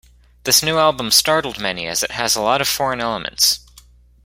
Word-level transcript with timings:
This 0.45 0.63
new 0.63 0.79
album 0.79 1.11
startled 1.11 1.59
many, 1.59 1.85
as 1.85 2.01
it 2.01 2.09
has 2.09 2.35
a 2.35 2.41
lot 2.41 2.59
of 2.59 2.67
foreign 2.67 2.99
elements. 2.99 3.59